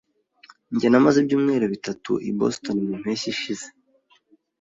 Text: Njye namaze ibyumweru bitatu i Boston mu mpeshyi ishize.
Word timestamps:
Njye 0.73 0.87
namaze 0.89 1.17
ibyumweru 1.19 1.65
bitatu 1.73 2.11
i 2.29 2.31
Boston 2.37 2.77
mu 2.87 2.93
mpeshyi 3.01 3.27
ishize. 3.33 3.67